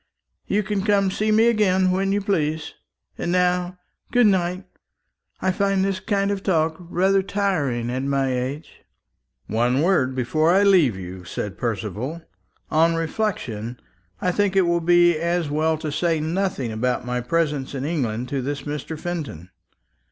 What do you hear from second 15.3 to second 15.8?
well